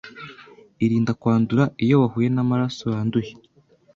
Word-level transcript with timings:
irinda 0.85 1.11
kwandura 1.21 1.63
iyo 1.83 1.95
wahuye 2.01 2.27
n’amaraso 2.31 2.83
yanduye 2.93 3.31